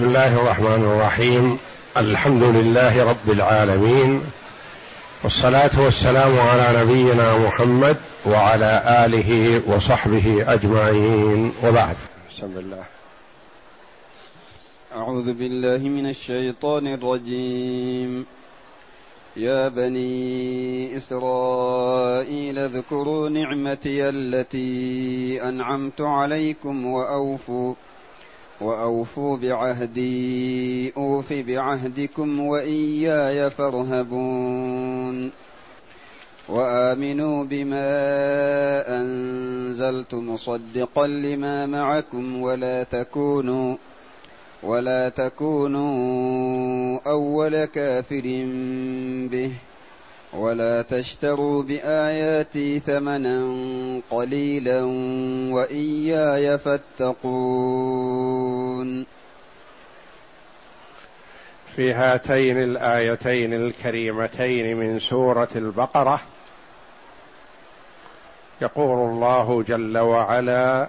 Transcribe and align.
بسم 0.00 0.08
الله 0.08 0.40
الرحمن 0.40 0.84
الرحيم. 0.84 1.58
الحمد 1.96 2.42
لله 2.42 3.04
رب 3.04 3.30
العالمين. 3.30 4.20
والصلاة 5.24 5.70
والسلام 5.80 6.40
على 6.40 6.84
نبينا 6.84 7.38
محمد 7.38 7.96
وعلى 8.26 9.04
آله 9.04 9.62
وصحبه 9.66 10.44
أجمعين. 10.48 11.52
وبعد. 11.64 11.96
بسم 12.30 12.58
الله. 12.58 12.84
أعوذ 14.96 15.32
بالله 15.32 15.88
من 15.88 16.10
الشيطان 16.10 16.86
الرجيم. 16.86 18.26
يا 19.36 19.68
بني 19.68 20.96
إسرائيل 20.96 22.58
اذكروا 22.58 23.28
نعمتي 23.28 24.08
التي 24.08 25.40
أنعمت 25.48 26.00
عليكم 26.00 26.86
وأوفوا 26.86 27.74
وأوفوا 28.60 29.36
بعهدي 29.36 30.92
اوف 30.96 31.32
بعهدكم 31.32 32.40
وإياي 32.40 33.50
فارهبون. 33.50 35.30
وآمنوا 36.48 37.44
بما 37.44 37.90
أنزلت 39.00 40.14
مصدقا 40.14 41.06
لما 41.06 41.66
معكم 41.66 42.42
ولا 42.42 42.82
تكونوا 42.82 43.76
ولا 44.62 45.08
تكونوا 45.08 46.98
أول 47.06 47.64
كافر 47.64 48.46
به. 49.30 49.52
ولا 50.32 50.82
تشتروا 50.82 51.62
بآياتي 51.62 52.80
ثمنا 52.80 53.40
قليلا 54.10 54.82
وإياي 55.52 56.58
فاتقون. 56.58 58.20
في 61.76 61.92
هاتين 61.92 62.62
الآيتين 62.62 63.54
الكريمتين 63.54 64.76
من 64.76 64.98
سورة 64.98 65.48
البقرة 65.56 66.20
يقول 68.62 69.10
الله 69.10 69.62
جل 69.62 69.98
وعلا 69.98 70.88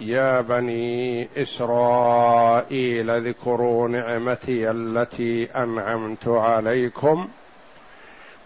يا 0.00 0.40
بني 0.40 1.28
إسرائيل 1.36 3.10
اذكروا 3.10 3.88
نعمتي 3.88 4.70
التي 4.70 5.44
أنعمت 5.44 6.28
عليكم 6.28 7.28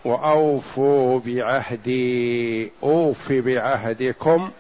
وأوفوا 0.07 1.21
بعهدي 1.25 2.73
اوف 2.83 3.33
بعهدكم 3.33 4.51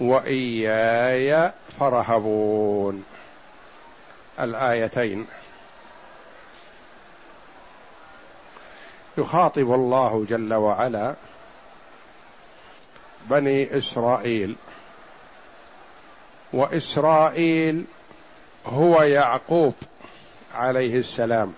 وإياي 0.00 1.52
فارهبون. 1.80 3.04
الآيتين. 4.40 5.26
يخاطب 9.18 9.74
الله 9.74 10.26
جل 10.28 10.54
وعلا 10.54 11.14
بني 13.30 13.78
إسرائيل. 13.78 14.56
وإسرائيل 16.52 17.84
هو 18.66 19.02
يعقوب 19.02 19.74
عليه 20.54 20.98
السلام. 20.98 21.54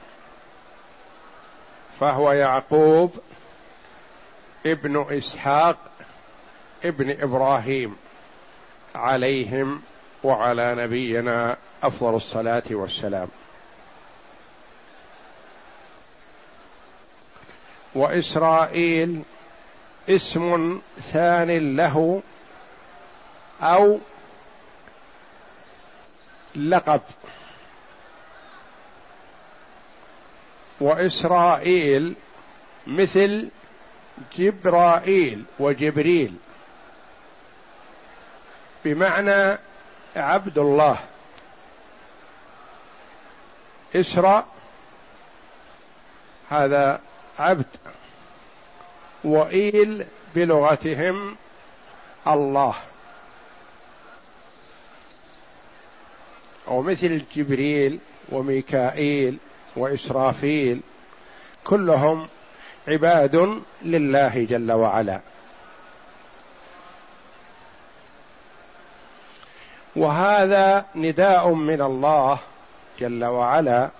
فهو 2.00 2.32
يعقوب 2.32 3.14
ابن 4.66 5.06
إسحاق 5.10 5.76
ابن 6.84 7.10
إبراهيم 7.22 7.96
عليهم 8.94 9.82
وعلى 10.22 10.74
نبينا 10.74 11.56
أفضل 11.82 12.14
الصلاة 12.14 12.62
والسلام. 12.70 13.28
وإسرائيل 17.94 19.22
اسم 20.08 20.80
ثان 20.98 21.76
له 21.76 22.22
أو 23.62 23.98
لقب. 26.56 27.00
وإسرائيل 30.80 32.16
مثل 32.86 33.48
جبرائيل 34.38 35.44
وجبريل. 35.58 36.34
بمعنى 38.84 39.58
عبد 40.16 40.58
الله. 40.58 40.98
اسرى 43.96 44.44
هذا 46.48 47.00
عبد. 47.38 47.66
وإيل 49.24 50.06
بلغتهم 50.34 51.36
الله. 52.26 52.74
أو 56.68 56.82
مثل 56.82 57.24
جبريل 57.32 58.00
وميكائيل 58.32 59.38
وإسرافيل 59.76 60.80
كلهم 61.64 62.28
عباد 62.88 63.62
لله 63.82 64.46
جل 64.50 64.72
وعلا. 64.72 65.20
وهذا 69.96 70.84
نداء 70.94 71.48
من 71.48 71.82
الله 71.82 72.38
جل 72.98 73.24
وعلا 73.24 73.90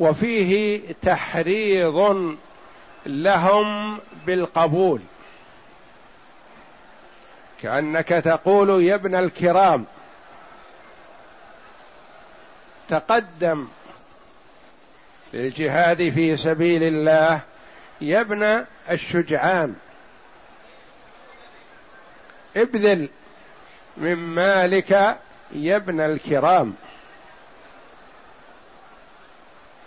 وفيه 0.00 0.80
تحريض 1.02 2.36
لهم 3.06 3.98
بالقبول. 4.26 5.00
كأنك 7.62 8.08
تقول 8.08 8.82
يا 8.82 8.94
ابن 8.94 9.14
الكرام 9.14 9.84
تقدم 12.88 13.68
للجهاد 15.32 16.08
في 16.08 16.36
سبيل 16.36 16.82
الله 16.82 17.40
يا 18.00 18.20
ابن 18.20 18.66
الشجعان. 18.90 19.74
ابذل 22.56 23.08
من 23.96 24.14
مالك 24.14 24.90
يا 25.52 25.76
ابن 25.76 26.00
الكرام. 26.00 26.74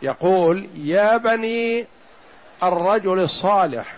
يقول 0.01 0.69
يا 0.75 1.17
بني 1.17 1.87
الرجل 2.63 3.19
الصالح 3.19 3.93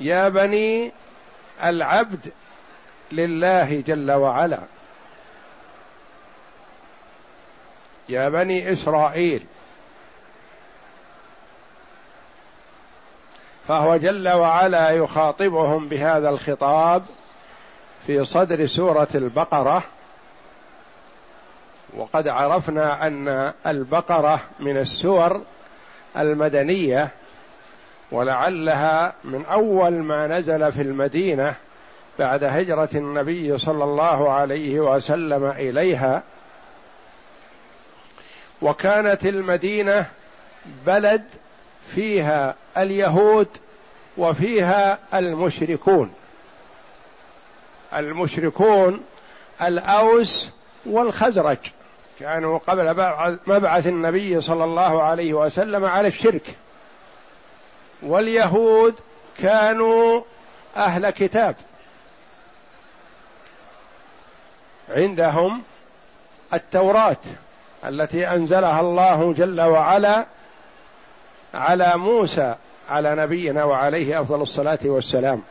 يا 0.00 0.28
بني 0.28 0.92
العبد 1.62 2.32
لله 3.12 3.80
جل 3.86 4.10
وعلا. 4.10 4.60
يا 8.08 8.28
بني 8.28 8.72
إسرائيل 8.72 9.46
فهو 13.68 13.96
جل 13.96 14.28
وعلا 14.28 14.90
يخاطبهم 14.90 15.88
بهذا 15.88 16.28
الخطاب 16.28 17.02
في 18.06 18.24
صدر 18.24 18.66
سورة 18.66 19.08
البقرة. 19.14 19.84
وقد 21.96 22.28
عرفنا 22.28 23.06
أن 23.06 23.52
البقرة 23.66 24.40
من 24.60 24.76
السور 24.76 25.42
المدنية 26.16 27.08
ولعلها 28.12 29.14
من 29.24 29.44
أول 29.44 29.92
ما 29.92 30.26
نزل 30.26 30.72
في 30.72 30.82
المدينة 30.82 31.54
بعد 32.18 32.44
هجرة 32.44 32.88
النبي 32.94 33.58
صلى 33.58 33.84
الله 33.84 34.30
عليه 34.32 34.80
وسلم 34.80 35.44
إليها. 35.44 36.22
وكانت 38.62 39.26
المدينة 39.26 40.08
بلد 40.86 41.24
فيها 41.94 42.54
اليهود 42.76 43.48
وفيها 44.16 44.98
المشركون. 45.14 46.14
المشركون 47.94 49.04
الأوس 49.62 50.50
والخزرج. 50.86 51.58
كانوا 52.18 52.58
قبل 52.58 52.94
مبعث 53.46 53.86
النبي 53.86 54.40
صلى 54.40 54.64
الله 54.64 55.02
عليه 55.02 55.34
وسلم 55.34 55.84
على 55.84 56.08
الشرك. 56.08 56.56
واليهود 58.02 58.94
كانوا 59.38 60.22
أهل 60.76 61.10
كتاب. 61.10 61.56
عندهم 64.88 65.62
التوراة 66.54 67.16
التي 67.84 68.28
أنزلها 68.28 68.80
الله 68.80 69.32
جل 69.32 69.60
وعلا 69.60 70.26
على 71.54 71.96
موسى 71.96 72.54
على 72.90 73.14
نبينا 73.14 73.64
وعليه 73.64 74.20
أفضل 74.20 74.42
الصلاة 74.42 74.78
والسلام. 74.84 75.42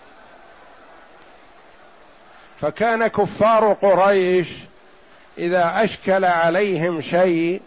فكان 2.62 3.08
كفار 3.08 3.74
قريش 3.74 4.50
إذا 5.38 5.84
أشكل 5.84 6.26
عليهم 6.26 7.02
شيء 7.02 7.62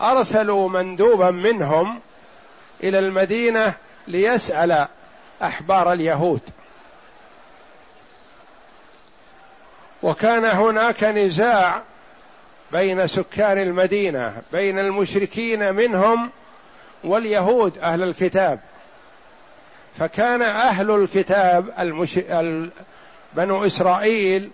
أرسلوا 0.00 0.68
مندوبا 0.68 1.30
منهم 1.30 2.00
إلى 2.82 2.98
المدينة 2.98 3.74
ليسأل 4.08 4.86
أحبار 5.42 5.92
اليهود. 5.92 6.40
وكان 10.02 10.44
هناك 10.44 11.04
نزاع 11.04 11.82
بين 12.72 13.06
سكان 13.06 13.58
المدينة 13.58 14.42
بين 14.52 14.78
المشركين 14.78 15.74
منهم 15.74 16.30
واليهود 17.04 17.78
أهل 17.78 18.02
الكتاب 18.02 18.60
فكان 19.98 20.42
أهل 20.42 20.90
الكتاب 20.90 21.72
المش... 21.78 22.20
بنو 23.32 23.66
إسرائيل 23.66 24.50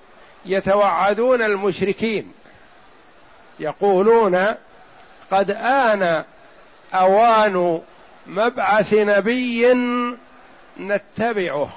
يتوعدون 0.46 1.42
المشركين 1.42 2.32
يقولون 3.60 4.54
قد 5.30 5.50
آن 5.50 6.24
أوان 6.94 7.80
مبعث 8.26 8.94
نبي 8.94 9.74
نتبعه 10.80 11.72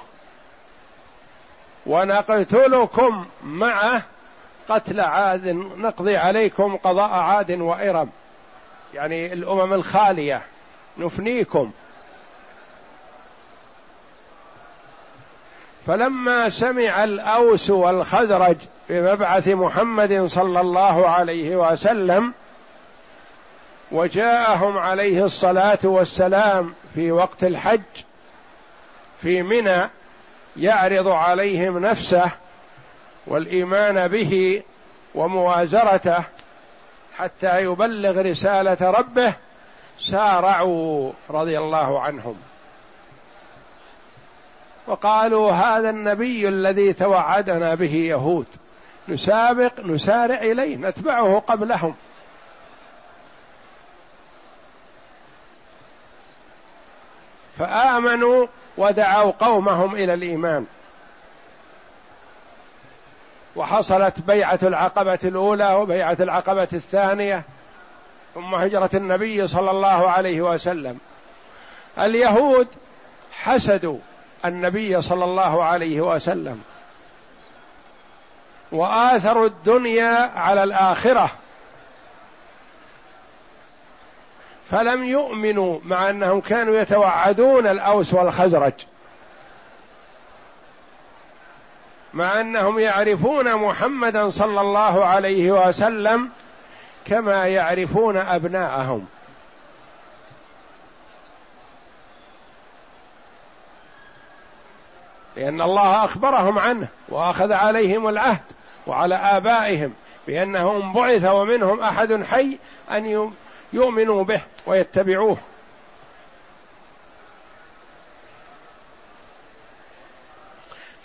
ونقتلكم 1.86 3.26
معه 3.42 4.02
قتل 4.68 5.00
عاد 5.00 5.48
نقضي 5.76 6.16
عليكم 6.16 6.76
قضاء 6.76 7.10
عاد 7.10 7.50
وإرم 7.50 8.10
يعني 8.94 9.32
الأمم 9.32 9.72
الخالية. 9.72 10.42
نفنيكم. 10.98 11.70
فلما 15.86 16.48
سمع 16.48 17.04
الأوس 17.04 17.70
والخزرج 17.70 18.56
بمبعث 18.88 19.48
محمد 19.48 20.26
صلى 20.26 20.60
الله 20.60 21.08
عليه 21.08 21.56
وسلم 21.56 22.32
وجاءهم 23.92 24.78
عليه 24.78 25.24
الصلاة 25.24 25.78
والسلام 25.84 26.74
في 26.94 27.12
وقت 27.12 27.44
الحج 27.44 27.80
في 29.22 29.42
منى 29.42 29.90
يعرض 30.56 31.08
عليهم 31.08 31.78
نفسه 31.78 32.30
والإيمان 33.26 34.08
به 34.08 34.62
وموازرته 35.14 36.24
حتى 37.16 37.62
يبلغ 37.62 38.20
رسالة 38.20 38.90
ربه 38.90 39.34
سارعوا 39.98 41.12
رضي 41.30 41.58
الله 41.58 42.00
عنهم. 42.00 42.36
وقالوا 44.86 45.52
هذا 45.52 45.90
النبي 45.90 46.48
الذي 46.48 46.92
توعدنا 46.92 47.74
به 47.74 47.94
يهود. 47.94 48.46
نسابق 49.08 49.80
نسارع 49.80 50.34
إليه 50.34 50.76
نتبعه 50.76 51.38
قبلهم. 51.38 51.94
فآمنوا 57.58 58.46
ودعوا 58.78 59.30
قومهم 59.30 59.94
إلى 59.94 60.14
الإيمان. 60.14 60.66
وحصلت 63.56 64.20
بيعة 64.20 64.58
العقبة 64.62 65.18
الأولى 65.24 65.74
وبيعة 65.74 66.16
العقبة 66.20 66.68
الثانية. 66.72 67.42
ثم 68.36 68.54
هجرة 68.54 68.90
النبي 68.94 69.48
صلى 69.48 69.70
الله 69.70 70.10
عليه 70.10 70.40
وسلم. 70.40 70.98
اليهود 71.98 72.68
حسدوا 73.32 73.98
النبي 74.44 75.02
صلى 75.02 75.24
الله 75.24 75.64
عليه 75.64 76.00
وسلم. 76.00 76.62
وآثروا 78.72 79.46
الدنيا 79.46 80.30
على 80.36 80.62
الآخرة. 80.62 81.30
فلم 84.70 85.04
يؤمنوا 85.04 85.78
مع 85.84 86.10
أنهم 86.10 86.40
كانوا 86.40 86.76
يتوعدون 86.76 87.66
الأوس 87.66 88.14
والخزرج. 88.14 88.72
مع 92.14 92.40
أنهم 92.40 92.78
يعرفون 92.78 93.56
محمدا 93.56 94.30
صلى 94.30 94.60
الله 94.60 95.04
عليه 95.04 95.52
وسلم 95.52 96.30
كما 97.06 97.46
يعرفون 97.46 98.16
أبناءهم. 98.16 99.06
لأن 105.36 105.62
الله 105.62 106.04
أخبرهم 106.04 106.58
عنه 106.58 106.88
وأخذ 107.08 107.52
عليهم 107.52 108.08
العهد 108.08 108.42
وعلى 108.86 109.14
آبائهم 109.14 109.92
بأنهم 110.26 110.92
بعث 110.92 111.24
ومنهم 111.24 111.80
أحد 111.80 112.24
حي 112.24 112.58
أن 112.90 113.32
يؤمنوا 113.72 114.24
به 114.24 114.40
ويتبعوه. 114.66 115.36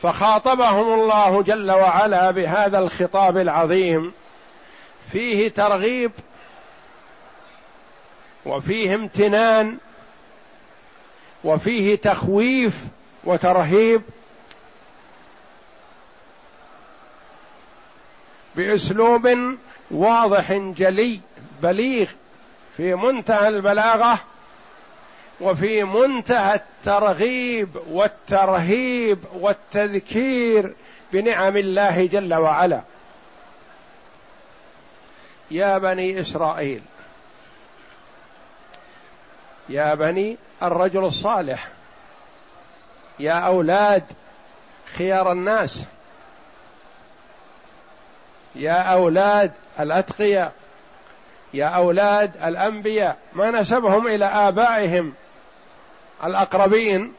فخاطبهم 0.02 0.94
الله 0.94 1.44
جل 1.44 1.72
وعلا 1.72 2.32
بهذا 2.32 2.80
الخطاب 2.80 3.38
العظيم. 3.38 4.14
فيه 5.12 5.50
ترغيب 5.50 6.12
وفيه 8.46 8.96
امتنان 8.96 9.78
وفيه 11.44 11.96
تخويف 11.96 12.74
وترهيب 13.24 14.02
بأسلوب 18.56 19.56
واضح 19.92 20.54
جلي 20.54 21.20
بليغ 21.62 22.08
في 22.78 22.96
منتهى 22.96 23.48
البلاغة 23.48 24.20
وفي 25.42 25.84
منتهى 25.84 26.56
الترغيب 26.56 27.70
والترهيب 27.90 29.20
والتذكير 29.34 30.74
بنعم 31.14 31.58
الله 31.58 32.06
جل 32.06 32.34
وعلا. 32.34 32.82
يا 35.52 35.78
بني 35.78 36.20
إسرائيل. 36.20 36.82
يا 39.70 39.94
بني 39.94 40.38
الرجل 40.64 41.06
الصالح. 41.06 41.68
يا 43.20 43.34
أولاد 43.34 44.04
خيار 44.98 45.32
الناس. 45.32 45.86
يا 48.56 48.82
أولاد 48.82 49.52
الأتقياء. 49.80 50.54
يا 51.54 51.66
أولاد 51.66 52.44
الأنبياء. 52.44 53.18
ما 53.34 53.52
نسبهم 53.52 54.08
إلى 54.08 54.26
آبائهم 54.26 55.14
الأقربين 56.24 57.14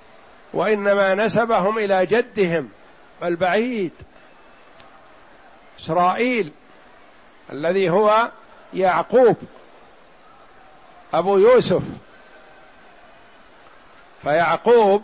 وإنما 0.52 1.14
نسبهم 1.14 1.78
إلى 1.78 2.06
جدهم 2.06 2.68
البعيد. 3.22 3.92
إسرائيل 5.78 6.52
الذي 7.52 7.90
هو 7.90 8.30
يعقوب 8.74 9.36
أبو 11.14 11.38
يوسف. 11.38 11.82
فيعقوب 14.22 15.02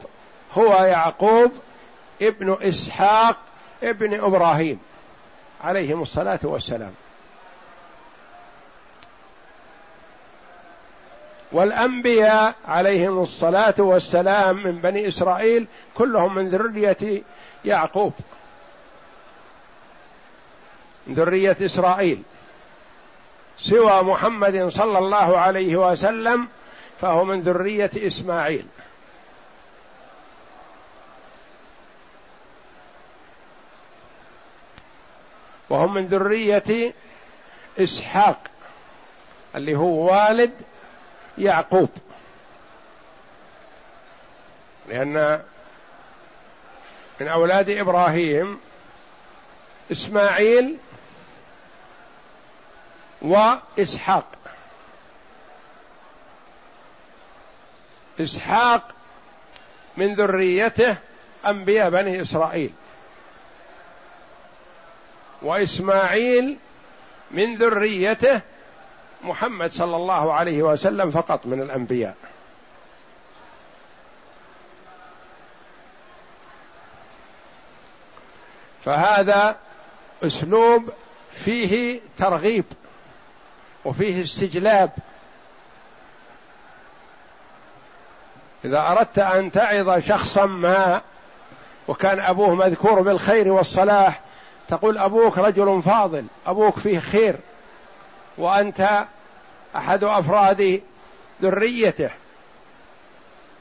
هو 0.53 0.85
يعقوب 0.85 1.53
ابن 2.23 2.57
إسحاق 2.63 3.37
ابن 3.83 4.21
إبراهيم 4.21 4.81
عليهم 5.65 6.03
الصلاة 6.03 6.39
والسلام. 6.43 6.93
والأنبياء 11.53 12.55
عليهم 12.69 13.23
الصلاة 13.23 13.75
والسلام 13.79 14.63
من 14.63 14.79
بني 14.79 15.09
إسرائيل 15.09 15.67
كلهم 15.95 16.35
من 16.35 16.49
ذرية 16.49 17.23
يعقوب. 17.65 18.13
ذرية 21.09 21.57
إسرائيل. 21.63 22.23
سوى 23.61 24.03
محمد 24.03 24.69
صلى 24.69 24.99
الله 24.99 25.39
عليه 25.39 25.77
وسلم 25.77 26.49
فهو 27.01 27.25
من 27.25 27.41
ذرية 27.41 27.91
إسماعيل. 27.97 28.67
وهم 35.71 35.95
من 35.95 36.07
ذرية 36.07 36.95
إسحاق 37.79 38.41
اللي 39.57 39.77
هو 39.77 40.13
والد 40.13 40.53
يعقوب. 41.39 41.91
لأن 44.89 45.43
من 47.21 47.29
أولاد 47.29 47.71
إبراهيم 47.71 48.61
إسماعيل 49.93 50.77
وإسحاق. 53.23 54.25
إسحاق 58.21 58.89
من 59.97 60.15
ذريته 60.15 60.97
أنبياء 61.47 61.91
بني 61.91 62.23
إسرائيل. 62.23 62.73
وإسماعيل 65.43 66.59
من 67.31 67.57
ذريته 67.57 68.41
محمد 69.23 69.73
صلى 69.73 69.97
الله 69.97 70.33
عليه 70.33 70.63
وسلم 70.63 71.11
فقط 71.11 71.47
من 71.47 71.63
الأنبياء. 71.63 72.17
فهذا 78.85 79.57
أسلوب 80.25 80.93
فيه 81.33 82.01
ترغيب. 82.19 82.65
وفيه 83.89 84.23
استجلاب. 84.23 84.91
إذا 88.65 88.81
أردت 88.81 89.19
أن 89.19 89.53
تعظ 89.53 89.99
شخصا 89.99 90.47
ما 90.47 91.01
وكان 91.89 92.21
أبوه 92.21 92.55
مذكور 92.55 93.03
بالخير 93.03 93.53
والصلاح 93.53 94.21
تقول 94.69 94.99
أبوك 94.99 95.39
رجل 95.39 95.83
فاضل 95.83 96.27
أبوك 96.47 96.79
فيه 96.79 96.99
خير 96.99 97.37
وأنت 98.39 99.07
أحد 99.77 100.05
أفراد 100.05 100.83
ذريته. 101.43 102.11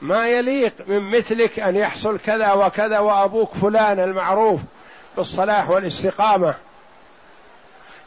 ما 0.02 0.28
يليق 0.28 0.74
من 0.86 1.10
مثلك 1.10 1.60
أن 1.60 1.76
يحصل 1.76 2.18
كذا 2.18 2.52
وكذا 2.52 2.98
وأبوك 2.98 3.54
فلان 3.54 4.00
المعروف 4.00 4.60
بالصلاح 5.16 5.70
والاستقامة. 5.70 6.54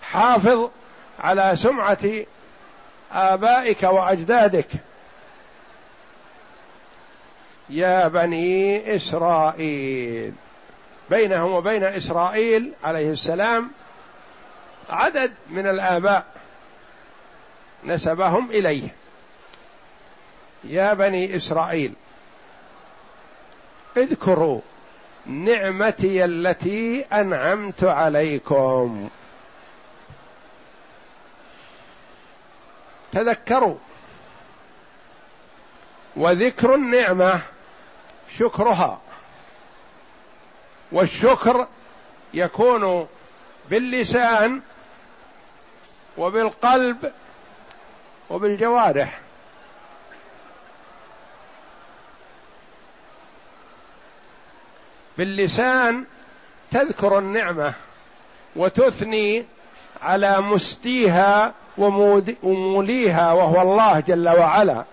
حافظ 0.02 0.70
على 1.20 1.56
سمعة 1.56 2.26
آبائك 3.12 3.84
وأجدادك. 3.84 4.68
يا 7.70 8.08
بني 8.08 8.96
إسرائيل. 8.96 10.34
بينهم 11.10 11.52
وبين 11.52 11.84
إسرائيل 11.84 12.74
عليه 12.84 13.12
السلام 13.12 13.72
عدد 14.90 15.34
من 15.50 15.68
الآباء 15.68 16.26
نسبهم 17.84 18.52
إليه. 18.52 18.96
يا 20.64 20.94
بني 20.94 21.36
إسرائيل 21.36 21.94
اذكروا 23.98 24.62
نعمتي 25.26 26.26
التي 26.26 27.06
أنعمت 27.14 27.84
عليكم. 27.84 29.10
تذكروا. 33.12 33.76
وذكر 36.16 36.76
النعمة 36.76 37.42
شكرها. 38.38 39.02
والشكر 40.92 41.68
يكون 42.34 43.08
باللسان 43.70 44.62
وبالقلب 46.18 47.14
وبالجوارح. 48.30 49.20
باللسان 55.18 56.06
تذكر 56.72 57.20
النعمة 57.20 57.74
وتثني 58.56 59.46
على 60.02 60.42
مستيها 60.42 61.54
وموليها 61.82 63.34
وهو 63.34 63.62
الله 63.62 64.00
جل 64.00 64.30
وعلا. 64.30 64.84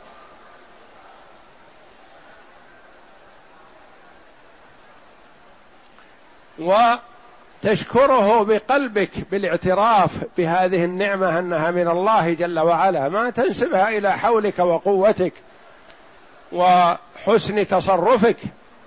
وتشكره 6.59 8.45
بقلبك 8.45 9.11
بالاعتراف 9.31 10.25
بهذه 10.39 10.85
النعمة 10.85 11.39
أنها 11.39 11.71
من 11.71 11.89
الله 11.89 12.35
جل 12.35 12.59
وعلا. 12.59 13.09
ما 13.09 13.31
تنسبها 13.31 13.89
إلى 13.89 14.19
حولك 14.19 14.59
وقوتك 14.59 15.33
وحسن 16.53 17.67
تصرفك. 17.67 18.37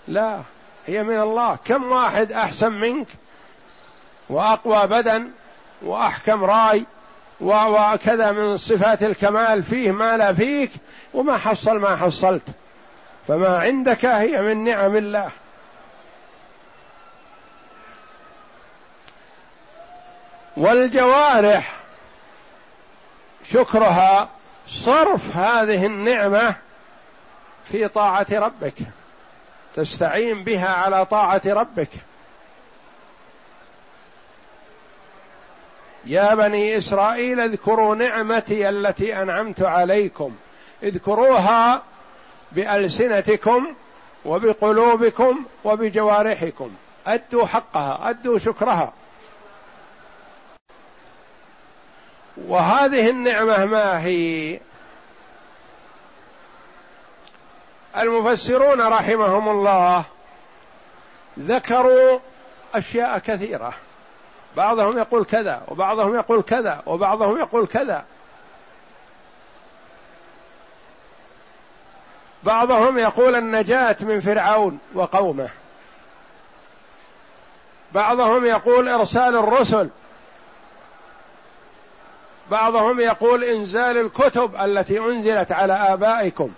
لا 0.08 0.42
هي 0.88 1.04
من 1.04 1.22
الله. 1.22 1.58
كم 1.66 1.92
واحد 1.92 2.32
أحسن 2.32 2.72
منك 2.72 3.08
وأقوى 4.30 4.88
بدن 4.88 5.30
وأحكم 5.82 6.44
راي 6.44 6.86
وكذا 7.42 8.32
من 8.32 8.58
صفات 8.58 9.04
الكمال 9.04 9.64
فيه 9.64 9.92
ما 9.92 10.18
لا 10.18 10.34
فيك 10.34 10.72
وما 11.14 11.38
حصل 11.38 11.78
ما 11.78 11.96
حصلت. 11.96 12.48
فما 13.28 13.60
عندك 13.60 14.06
هي 14.06 14.42
من 14.42 14.64
نعم 14.64 14.96
الله. 14.96 15.30
والجوارح 20.58 21.74
شكرها 23.52 24.30
صرف 24.68 25.38
هذه 25.38 25.86
النعمة 25.86 26.56
في 27.72 27.88
طاعة 27.88 28.28
ربك. 28.32 28.74
تستعين 29.76 30.44
بها 30.44 30.70
على 30.70 31.06
طاعة 31.06 31.42
ربك. 31.46 31.90
يا 36.06 36.36
بني 36.36 36.78
إسرائيل 36.78 37.40
اذكروا 37.40 37.96
نعمتي 37.96 38.70
التي 38.70 39.22
أنعمت 39.22 39.62
عليكم. 39.62 40.36
اذكروها 40.84 41.84
بألسنتكم 42.52 43.76
وبقلوبكم 44.26 45.46
وبجوارحكم. 45.64 46.72
أدوا 47.08 47.46
حقها 47.46 48.10
أدوا 48.10 48.38
شكرها. 48.38 48.94
وهذه 52.38 53.10
النعمة 53.10 53.66
ما 53.66 54.04
هي؟ 54.04 54.60
المفسرون 57.98 58.82
رحمهم 58.82 59.50
الله 59.50 60.06
ذكروا 61.40 62.20
أشياء 62.74 63.18
كثيرة. 63.18 63.74
بعضهم 64.58 64.98
يقول 64.98 65.26
كذا 65.26 65.62
وبعضهم 65.68 66.16
يقول 66.16 66.42
كذا 66.42 66.82
وبعضهم 66.86 67.38
يقول 67.38 67.68
كذا. 67.68 68.06
بعضهم 72.44 72.98
يقول 72.98 73.36
النجاة 73.36 73.96
من 74.02 74.20
فرعون 74.20 74.80
وقومه. 74.94 75.50
بعضهم 77.92 78.46
يقول 78.46 78.90
إرسال 78.90 79.36
الرسل. 79.36 79.90
بعضهم 82.52 83.00
يقول 83.00 83.44
إنزال 83.44 83.98
الكتب 83.98 84.56
التي 84.56 85.00
أنزلت 85.00 85.52
على 85.52 85.74
آبائكم. 85.74 86.52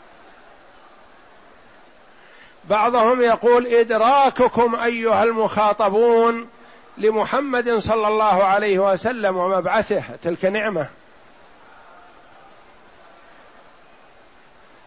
بعضهم 2.70 3.22
يقول 3.22 3.68
إدراككم 3.68 4.76
أيها 4.76 5.24
المخاطبون. 5.24 6.50
لمحمد 6.98 7.78
صلى 7.78 8.08
الله 8.08 8.44
عليه 8.44 8.80
وسلم 8.80 9.38
ومبعثه. 9.38 10.04
تلك 10.24 10.46
نعمة. 10.46 10.90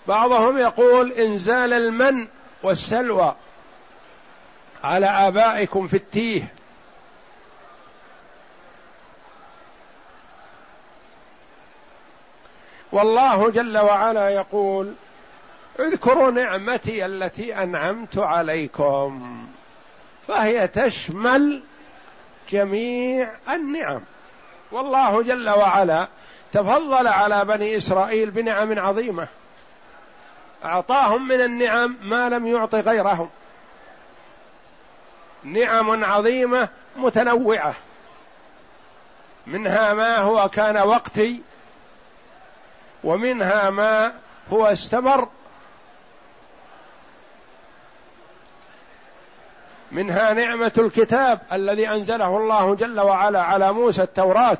بعضهم 0.08 0.58
يقول 0.58 1.12
انزال 1.12 1.72
المن 1.72 2.28
والسلوى 2.62 3.34
على 4.84 5.06
آبائكم 5.06 5.86
في 5.86 5.96
التيه. 5.96 6.52
والله 12.92 13.50
جل 13.50 13.78
وعلا 13.78 14.28
يقول 14.28 14.94
اذكروا 15.80 16.30
نعمتي 16.30 17.06
التي 17.06 17.62
أنعمت 17.62 18.18
عليكم 18.18 19.46
فهي 20.26 20.68
تشمل 20.68 21.62
جميع 22.50 23.30
النعم. 23.48 24.00
والله 24.72 25.22
جل 25.22 25.50
وعلا 25.50 26.08
تفضل 26.52 27.06
على 27.06 27.44
بني 27.44 27.76
إسرائيل 27.76 28.30
بنعم 28.30 28.78
عظيمة. 28.78 29.28
أعطاهم 30.64 31.28
من 31.28 31.40
النعم 31.40 31.96
ما 32.02 32.28
لم 32.28 32.46
يعط 32.46 32.74
غيرهم. 32.74 33.30
نعم 35.44 36.04
عظيمة 36.04 36.68
متنوعة. 36.96 37.74
منها 39.46 39.94
ما 39.94 40.16
هو 40.16 40.48
كان 40.48 40.76
وقتي 40.76 41.42
ومنها 43.04 43.70
ما 43.70 44.12
هو 44.52 44.66
استمر. 44.66 45.28
منها 49.92 50.32
نعمة 50.32 50.72
الكتاب 50.78 51.40
الذي 51.52 51.88
أنزله 51.88 52.36
الله 52.36 52.74
جل 52.74 53.00
وعلا 53.00 53.42
على 53.42 53.72
موسى 53.72 54.02
التوراة. 54.02 54.58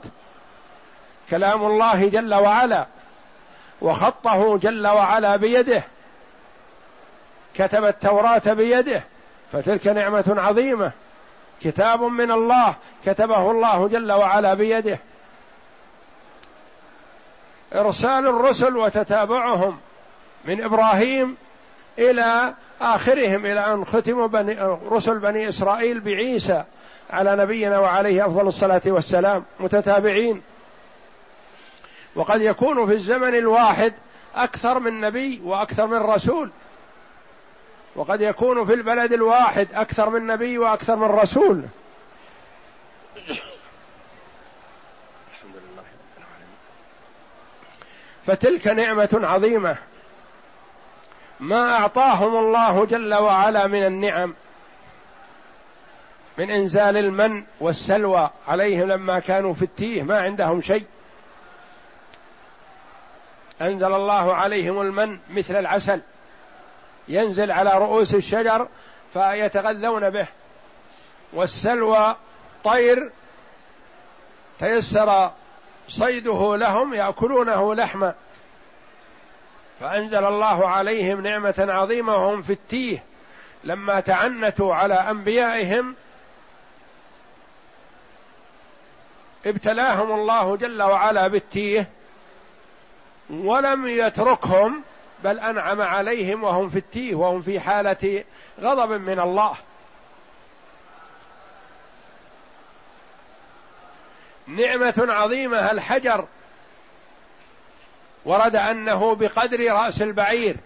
كلام 1.31 1.65
الله 1.65 2.09
جل 2.09 2.35
وعلا 2.35 2.87
وخطه 3.83 4.59
جل 4.59 4.87
وعلا 4.87 5.37
بيده. 5.37 5.83
كتب 7.55 7.85
التوراة 7.85 8.43
بيده 8.47 9.03
فتلك 9.53 9.87
نعمة 9.87 10.35
عظيمة. 10.39 10.93
كتاب 11.63 12.03
من 12.03 12.31
الله 12.31 12.75
كتبه 13.05 13.51
الله 13.51 13.89
جل 13.89 14.13
وعلا 14.13 14.55
بيده. 14.55 14.99
إرسال 17.75 18.27
الرسل 18.27 18.77
وتتابعهم 18.77 19.79
من 20.45 20.65
إبراهيم 20.65 21.37
إلى 21.99 22.55
آخرهم 22.81 23.47
إلى 23.47 23.61
أن 23.61 23.85
ختموا 23.85 24.27
بني 24.27 24.79
رسل 24.91 25.19
بني 25.19 25.49
إسرائيل 25.49 26.01
بعيسى 26.01 26.65
على 27.11 27.37
نبينا 27.37 27.79
وعليه 27.79 28.27
أفضل 28.27 28.49
الصلاة 28.49 28.83
والسلام 28.87 29.45
متتابعين. 29.61 30.43
وقد 32.15 32.41
يكون 32.41 32.87
في 32.87 32.93
الزمن 32.93 33.35
الواحد 33.35 33.95
أكثر 34.35 34.79
من 34.79 35.01
نبي 35.01 35.41
وأكثر 35.45 35.87
من 35.87 35.97
رسول. 35.97 36.51
وقد 37.97 38.21
يكون 38.21 38.65
في 38.65 38.75
البلد 38.75 39.13
الواحد 39.13 39.69
أكثر 39.75 40.11
من 40.11 40.27
نبي 40.27 40.59
وأكثر 40.59 40.97
من 40.97 41.07
رسول. 41.07 41.63
فتلك 48.27 48.67
نعمة 48.67 49.21
عظيمة. 49.23 49.77
ما 51.41 51.73
أعطاهم 51.73 52.37
الله 52.37 52.85
جل 52.85 53.15
وعلا 53.15 53.67
من 53.67 53.87
النعم 53.87 54.35
من 56.39 56.51
إنزال 56.51 56.97
المن 56.97 57.45
والسلوى 57.61 58.31
عليهم 58.49 58.89
لما 58.89 59.19
كانوا 59.19 59.55
في 59.55 59.63
التيه 59.63 60.03
ما 60.03 60.21
عندهم 60.21 60.63
شيء. 60.63 60.85
أنزل 63.61 63.95
الله 63.95 64.35
عليهم 64.35 64.81
المن 64.81 65.19
مثل 65.31 65.57
العسل 65.57 66.01
ينزل 67.09 67.51
على 67.51 67.79
رؤوس 67.79 68.15
الشجر 68.15 68.69
فيتغذون 69.13 70.11
به. 70.11 70.27
والسلوى 71.33 72.17
طير 72.65 73.11
تيسر 74.59 75.31
صيده 75.89 76.57
لهم 76.57 76.95
يأكلونه 76.95 77.75
لحما. 77.75 78.15
فأنزل 79.81 80.25
الله 80.25 80.69
عليهم 80.69 81.21
نعمة 81.21 81.55
عظيمة 81.59 82.17
وهم 82.17 82.43
في 82.43 82.53
التيه. 82.53 83.03
لما 83.65 84.01
تعنتوا 84.01 84.75
على 84.75 84.95
أنبيائهم 84.95 85.95
ابتلاهم 89.47 90.13
الله 90.13 90.57
جل 90.57 90.83
وعلا 90.83 91.29
بالتيه 91.29 91.91
ولم 93.31 93.87
يتركهم 93.87 94.83
بل 95.25 95.41
أنعم 95.41 95.81
عليهم 95.81 96.45
وهم 96.45 96.69
في 96.69 96.79
التيه 96.79 97.15
وهم 97.15 97.43
في 97.43 97.61
حالة 97.61 98.25
غضب 98.61 98.93
من 98.93 99.21
الله. 99.21 99.57
نعمة 104.47 105.07
عظيمة 105.09 105.71
الحجر. 105.71 106.27
ورد 108.27 108.57
أنه 108.57 109.15
بقدر 109.15 109.73
رأس 109.73 110.03
البعير 110.03 110.57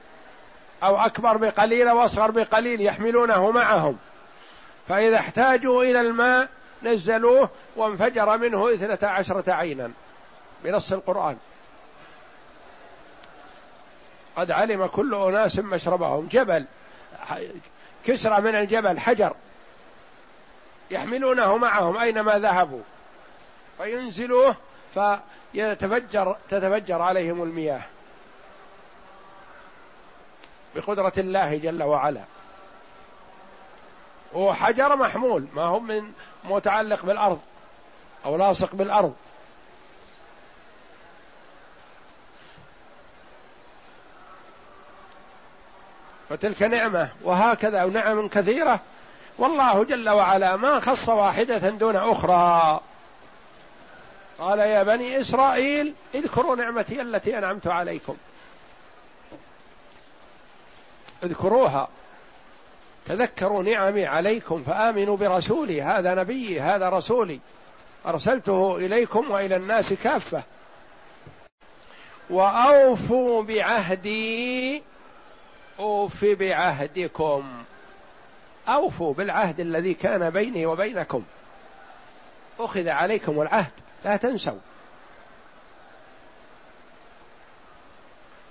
أو 0.83 0.97
أكبر 0.97 1.37
بقليل 1.37 1.91
واصغر 1.91 2.31
بقليل 2.31 2.81
يحملونه 2.81 3.51
معهم. 3.51 3.99
فإذا 4.89 5.17
احتاجوا 5.17 5.85
إلى 5.85 6.01
الماء 6.01 6.49
نزلوه 6.83 7.51
وانفجر 7.77 8.39
منه 8.39 8.75
اثنتا 8.75 9.07
عشرة 9.07 9.53
عينا 9.53 9.91
بنص 10.65 10.93
القرآن. 10.93 11.37
قد 14.37 14.51
علم 14.51 14.87
كل 14.87 15.15
أناس 15.15 15.59
مشربهم. 15.59 16.29
جبل 16.31 16.67
كسرى 18.05 18.41
من 18.41 18.55
الجبل 18.55 18.99
حجر 18.99 19.35
يحملونه 20.91 21.57
معهم 21.57 21.97
أينما 21.97 22.39
ذهبوا. 22.39 22.83
فينزلوه 23.79 24.57
فيتفجر 25.53 26.37
تتفجر 26.49 27.03
عليهم 27.03 27.43
المياه. 27.43 27.83
بقدرة 30.75 31.13
الله 31.19 31.57
جل 31.57 31.83
وعلا. 31.83 32.23
وحجر 34.35 34.97
محمول 34.97 35.47
ما 35.55 35.63
هو 35.63 35.81
من 35.81 36.13
متعلق 36.45 37.07
بالأرض 37.07 37.41
أو 38.25 38.37
لاصق 38.37 38.75
بالأرض. 38.75 39.15
فتلك 46.29 46.63
نعمة 46.63 47.09
وهكذا 47.23 47.85
ونعم 47.85 48.29
كثيرة. 48.29 48.81
والله 49.39 49.85
جل 49.85 50.09
وعلا 50.09 50.57
ما 50.57 50.81
خص 50.81 51.09
واحدة 51.09 51.71
دون 51.71 51.97
أخرى. 51.97 52.81
قال 54.41 54.59
يا 54.59 54.83
بني 54.83 55.21
إسرائيل 55.21 55.95
اذكروا 56.15 56.57
نعمتي 56.57 57.01
التي 57.01 57.39
أنعمت 57.39 57.67
عليكم. 57.67 58.17
اذكروها. 61.25 61.89
تذكروا 63.07 63.63
نعمي 63.63 64.07
عليكم 64.07 64.63
فآمنوا 64.63 65.17
برسولي 65.17 65.83
هذا 65.83 66.15
نبيي 66.15 66.61
هذا 66.61 66.89
رسولي. 66.89 67.41
أرسلته 68.07 68.77
إليكم 68.77 69.31
وإلى 69.31 69.57
الناس 69.57 69.93
كافة. 69.93 70.43
وأوفوا 72.31 73.43
بعهدي 73.43 74.83
أوف 75.79 76.25
بعهدكم. 76.25 77.65
أوفوا 78.69 79.15
بالعهد 79.15 79.61
الذي 79.61 79.95
كان 79.95 80.31
بيني 80.31 80.67
وبينكم. 80.67 81.23
أخذ 82.61 82.89
عليكم 82.89 83.41
العهد. 83.41 83.73
لا 84.05 84.17
تنسوا. 84.17 84.59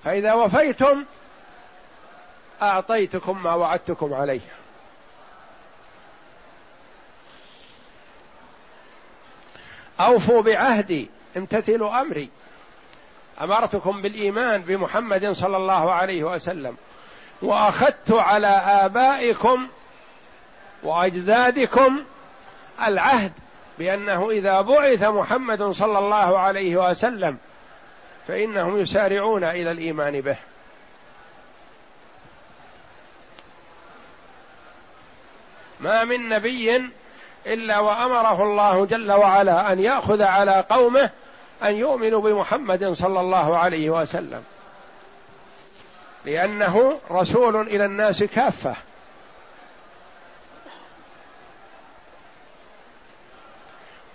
فإذا 0.04 0.34
وفيتم 0.34 1.06
أعطيتكم 2.62 3.44
ما 3.44 3.54
وعدتكم 3.54 4.14
عليه. 4.14 4.40
أوفوا 10.00 10.42
بعهدي 10.42 11.10
امتثلوا 11.38 12.02
أمري. 12.02 12.30
أمرتكم 13.42 14.02
بالإيمان 14.02 14.62
بمحمد 14.62 15.32
صلى 15.32 15.58
الله 15.58 15.94
عليه 15.94 16.24
وسلم. 16.24 16.78
وأخذت 17.42 18.12
على 18.12 18.48
آبائكم 18.48 19.68
وأجدادكم 20.84 22.04
العهد. 22.84 23.34
بأنه 23.80 24.30
إذا 24.30 24.62
بعث 24.62 25.04
محمد 25.04 25.64
صلى 25.64 26.00
الله 26.00 26.40
عليه 26.40 26.90
وسلم 26.90 27.38
فإنهم 28.28 28.78
يسارعون 28.78 29.44
إلى 29.44 29.72
الإيمان 29.72 30.22
به. 30.22 30.38
ما 35.80 36.04
من 36.04 36.30
نبي 36.30 36.90
إلا 37.48 37.80
وأمره 37.80 38.44
الله 38.44 38.86
جل 38.86 39.12
وعلا 39.12 39.74
أن 39.74 39.80
يأخذ 39.80 40.24
على 40.24 40.66
قومه 40.70 41.10
أن 41.64 41.76
يؤمنوا 41.76 42.22
بمحمد 42.22 42.94
صلى 42.94 43.22
الله 43.22 43.58
عليه 43.58 43.90
وسلم. 43.90 44.44
لأنه 46.26 47.00
رسول 47.12 47.68
إلى 47.68 47.86
الناس 47.86 48.24
كافة. 48.24 48.76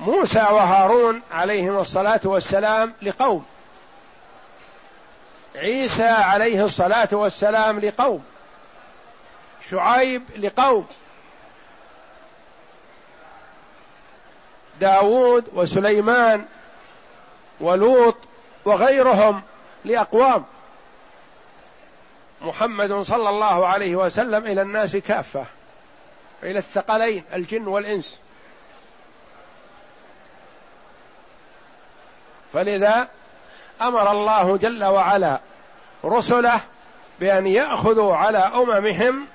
موسى 0.05 0.39
وهارون 0.39 1.23
عليهم 1.31 1.79
الصلاة 1.79 2.21
والسلام 2.25 2.95
لقوم. 3.03 3.47
عيسى 5.57 6.07
عليه 6.07 6.65
الصلاة 6.65 7.09
والسلام 7.13 7.81
لقوم. 7.81 8.25
شعيب 9.71 10.23
لقوم. 10.37 10.87
داود 14.81 15.45
وسليمان 15.53 16.45
ولوط 17.61 18.17
وغيرهم 18.65 19.43
لأقوام. 19.85 20.45
محمد 22.41 23.01
صلى 23.03 23.29
الله 23.29 23.67
عليه 23.67 23.97
وسلم 23.97 24.47
إلى 24.47 24.63
الناس 24.63 24.97
كافة 24.97 25.47
إلى 26.43 26.59
الثقلين 26.59 27.25
الجن 27.35 27.67
والإنس. 27.67 28.19
فلذا 32.55 33.09
أمر 33.83 34.13
الله 34.13 34.57
جل 34.57 34.85
وعلا 34.85 35.41
رسله 36.05 36.61
بأن 37.21 37.47
يأخذوا 37.47 38.17
على 38.17 38.39
أممهم 38.39 39.27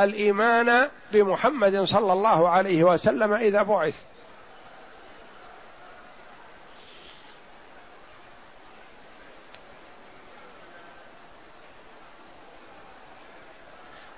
الإيمان 0.00 0.88
بمحمد 1.12 1.82
صلى 1.82 2.12
الله 2.12 2.48
عليه 2.48 2.84
وسلم 2.84 3.32
إذا 3.32 3.62
بعث. 3.62 4.04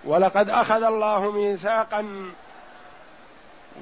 ولقد 0.04 0.50
أخذ 0.50 0.82
الله 0.82 1.30
ميثاقا 1.30 2.30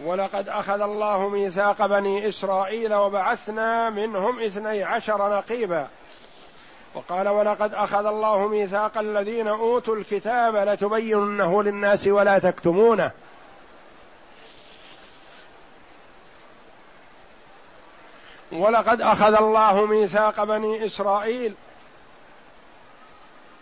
ولقد 0.04 0.48
أخذ 0.48 0.80
الله 0.80 1.28
ميثاق 1.28 1.86
بني 1.86 2.28
إسرائيل 2.28 2.94
وبعثنا 2.94 3.90
منهم 3.90 4.40
اثني 4.40 4.82
عشر 4.82 5.38
نقيبا. 5.38 5.88
وقال 6.94 7.28
ولقد 7.28 7.74
أخذ 7.74 8.06
الله 8.06 8.48
ميثاق 8.48 8.98
الذين 8.98 9.48
أوتوا 9.48 9.96
الكتاب 9.96 10.56
لتبيننه 10.56 11.62
للناس 11.62 12.06
ولا 12.06 12.38
تكتمونه. 12.38 13.10
ولقد 18.52 19.00
أخذ 19.00 19.34
الله 19.34 19.86
ميثاق 19.86 20.44
بني 20.44 20.86
إسرائيل. 20.86 21.54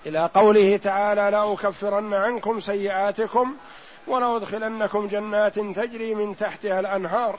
إلى 0.06 0.30
قوله 0.34 0.76
تعالى 0.76 1.30
لاكفرن 1.30 2.14
عنكم 2.14 2.60
سيئاتكم 2.60 3.56
ولأدخلنكم 4.06 5.06
جنات 5.06 5.54
تجري 5.58 6.14
من 6.14 6.36
تحتها 6.36 6.80
الأنهار. 6.80 7.38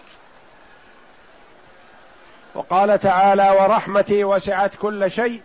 وقال 2.55 2.99
تعالى 2.99 3.57
ورحمتي 3.59 4.23
وسعت 4.23 4.75
كل 4.75 5.11
شيء 5.11 5.41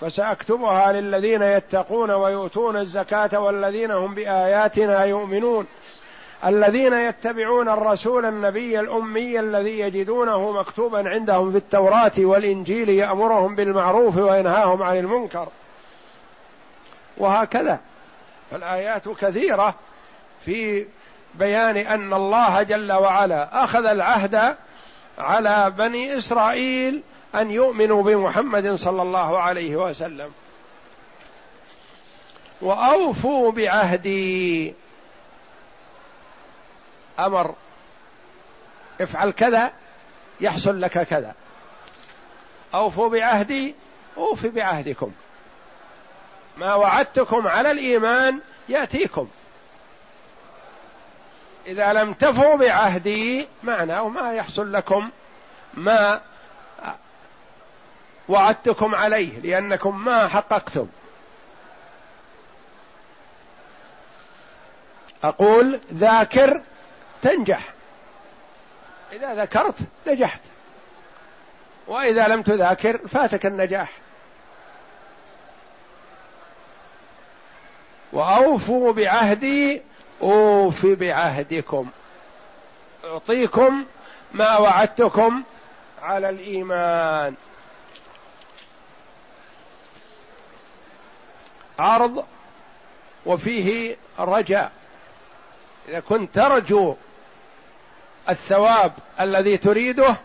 فسأكتبها 0.00 0.92
للذين 0.92 1.42
يتقون 1.42 2.10
ويؤتون 2.10 2.76
الزكاة 2.76 3.40
والذين 3.40 3.90
هم 3.90 4.14
بآياتنا 4.14 5.04
يؤمنون. 5.04 5.66
الذين 6.44 6.92
يتبعون 6.92 7.68
الرسول 7.68 8.24
النبي 8.26 8.80
الأمي 8.80 9.40
الذي 9.40 9.78
يجدونه 9.78 10.52
مكتوبا 10.52 11.08
عندهم 11.08 11.50
في 11.50 11.56
التوراة 11.56 12.12
والإنجيل 12.18 12.88
يأمرهم 12.88 13.54
بالمعروف 13.54 14.16
وينهاهم 14.16 14.82
عن 14.82 14.96
المنكر. 14.96 15.48
وهكذا. 17.16 17.80
فالآيات 18.50 19.08
كثيرة 19.08 19.74
في 20.44 20.86
بيان 21.34 21.76
أن 21.76 22.12
الله 22.14 22.62
جل 22.62 22.92
وعلا 22.92 23.64
أخذ 23.64 23.86
العهد 23.86 24.56
على 25.18 25.70
بني 25.70 26.18
إسرائيل 26.18 27.02
أن 27.34 27.50
يؤمنوا 27.50 28.02
بمحمد 28.02 28.74
صلى 28.74 29.02
الله 29.02 29.38
عليه 29.38 29.76
وسلم. 29.76 30.32
وأوفوا 32.60 33.52
بعهدي. 33.52 34.74
أمر 37.18 37.54
افعل 39.00 39.30
كذا 39.30 39.72
يحصل 40.40 40.80
لك 40.80 41.02
كذا. 41.02 41.34
أوفوا 42.74 43.08
بعهدي 43.08 43.74
أوفي 44.16 44.48
بعهدكم. 44.48 45.12
ما 46.56 46.74
وعدتكم 46.74 47.46
على 47.46 47.70
الإيمان 47.70 48.40
يأتيكم. 48.68 49.28
إذا 51.66 51.92
لم 51.92 52.12
تفوا 52.12 52.56
بعهدي 52.56 53.48
معناه 53.62 54.08
ما 54.08 54.32
يحصل 54.34 54.72
لكم 54.72 55.10
ما 55.74 56.20
وعدتكم 58.28 58.94
عليه 58.94 59.40
لأنكم 59.40 60.04
ما 60.04 60.28
حققتم. 60.28 60.88
أقول 65.24 65.80
ذاكر 65.94 66.62
تنجح. 67.22 67.72
إذا 69.12 69.34
ذكرت 69.34 69.74
نجحت. 70.06 70.40
وإذا 71.86 72.28
لم 72.28 72.42
تذاكر 72.42 73.08
فاتك 73.08 73.46
النجاح. 73.46 73.92
وأوفوا 78.12 78.92
بعهدي 78.92 79.82
اوف 80.22 80.86
بعهدكم. 80.86 81.90
أعطيكم 83.04 83.84
ما 84.32 84.58
وعدتكم 84.58 85.42
على 86.02 86.30
الإيمان. 86.30 87.34
عرض 91.78 92.24
وفيه 93.26 93.96
رجاء. 94.18 94.72
إذا 95.88 96.00
كنت 96.00 96.34
ترجو 96.34 96.96
الثواب 98.28 98.92
الذي 99.20 99.56
تريده 99.56 100.16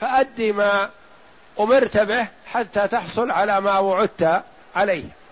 فأدي 0.00 0.52
ما 0.52 0.90
أمرت 1.60 1.96
به 1.96 2.26
حتى 2.46 2.88
تحصل 2.88 3.30
على 3.30 3.60
ما 3.60 3.78
وعدت 3.78 4.42
عليه. 4.76 5.23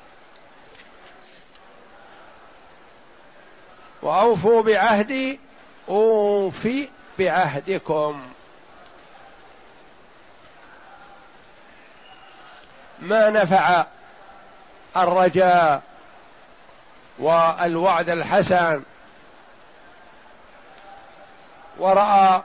وأوفوا 4.03 4.62
بعهدي 4.62 5.41
أوفي 5.88 6.88
بعهدكم. 7.19 8.23
ما 12.99 13.31
نفع 13.31 13.87
الرجاء 14.97 15.83
والوعد 17.19 18.09
الحسن 18.09 18.83
ورأى 21.79 22.43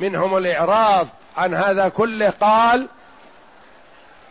منهم 0.00 0.36
الإعراض 0.36 1.08
عن 1.36 1.54
هذا 1.54 1.88
كله 1.88 2.30
قال 2.40 2.88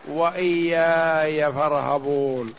وإياي 0.08 1.52
فارهبون. 1.52 2.54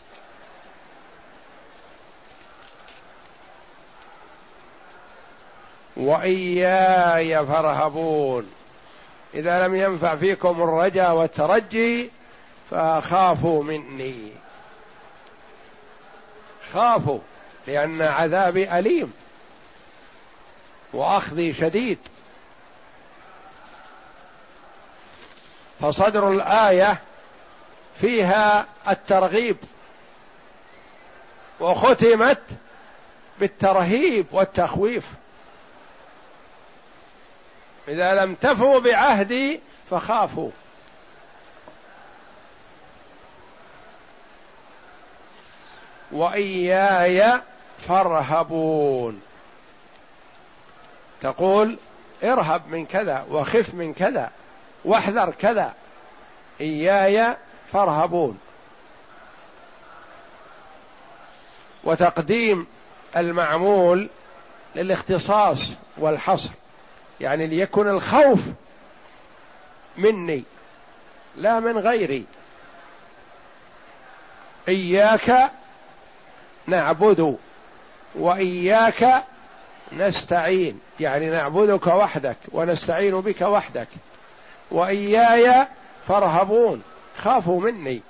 وإياي 5.96 7.46
فارهبون. 7.46 8.50
إذا 9.34 9.66
لم 9.66 9.74
ينفع 9.74 10.16
فيكم 10.16 10.62
الرجا 10.62 11.08
والترجي 11.08 12.10
فخافوا 12.70 13.64
مني. 13.64 14.32
خافوا 16.72 17.18
لأن 17.66 18.02
عذابي 18.02 18.78
أليم 18.78 19.12
وأخذي 20.92 21.54
شديد. 21.54 21.98
فصدر 25.80 26.28
الآية 26.28 26.98
فيها 28.00 28.66
الترغيب 28.88 29.56
وختمت 31.60 32.40
بالترهيب 33.40 34.26
والتخويف. 34.32 35.04
إذا 37.88 38.14
لم 38.14 38.34
تفوا 38.34 38.78
بعهدي 38.78 39.60
فخافوا. 39.90 40.50
وإياي 46.12 47.40
فارهبون. 47.78 49.22
تقول 51.20 51.76
ارهب 52.24 52.68
من 52.68 52.86
كذا 52.86 53.26
وخف 53.30 53.74
من 53.74 53.94
كذا 53.94 54.30
واحذر 54.84 55.30
كذا. 55.30 55.74
إياي 56.60 57.36
فارهبون. 57.72 58.40
وتقديم 61.84 62.66
المعمول 63.16 64.08
للاختصاص 64.76 65.58
والحصر. 65.98 66.50
يعني 67.22 67.46
ليكن 67.46 67.88
الخوف 67.88 68.40
مني 69.96 70.44
لا 71.36 71.60
من 71.60 71.78
غيري. 71.78 72.24
إياك 74.68 75.50
نعبد 76.66 77.36
وإياك 78.14 79.24
نستعين 79.92 80.80
يعني 81.00 81.30
نعبدك 81.30 81.86
وحدك 81.86 82.36
ونستعين 82.52 83.20
بك 83.20 83.40
وحدك. 83.40 83.88
وإياي 84.70 85.66
فارهبون 86.08 86.82
خافوا 87.18 87.60
مني. 87.60 88.02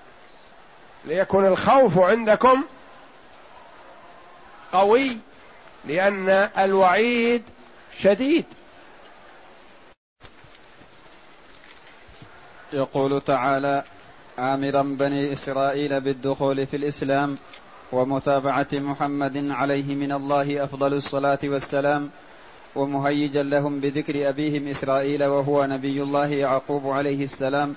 ليكن 1.05 1.45
الخوف 1.45 1.99
عندكم 1.99 2.65
قوي 4.73 5.17
لأن 5.85 6.29
الوعيد 6.59 7.43
شديد. 7.99 8.45
يقول 12.73 13.21
تعالى 13.21 13.85
آمرا 14.39 14.83
بني 14.83 15.33
إسرائيل 15.33 16.01
بالدخول 16.01 16.67
في 16.67 16.77
الإسلام 16.77 17.37
ومتابعة 17.93 18.69
محمد 18.73 19.51
عليه 19.51 19.95
من 19.95 20.13
الله 20.13 20.65
أفضل 20.65 20.95
الصلاة 20.95 21.39
والسلام 21.45 22.11
ومهيجا 22.75 23.43
لهم 23.43 23.81
بذكر 23.81 24.29
أبيهم 24.29 24.69
إسرائيل 24.69 25.25
وهو 25.25 25.67
نبي 25.67 26.03
الله 26.03 26.27
يعقوب 26.27 26.87
عليه 26.87 27.25
السلام 27.25 27.75